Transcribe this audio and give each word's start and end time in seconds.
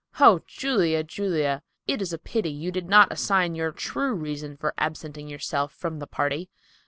Oh, 0.19 0.41
Julia, 0.47 1.03
Julia! 1.03 1.61
It 1.85 2.01
is 2.01 2.11
a 2.11 2.17
pity 2.17 2.49
you 2.49 2.71
did 2.71 2.89
not 2.89 3.11
assign 3.11 3.53
your 3.53 3.71
true 3.71 4.15
reason 4.15 4.57
for 4.57 4.73
absenting 4.79 5.27
yourself 5.29 5.73
from 5.73 5.99
the 5.99 6.07
party. 6.07 6.49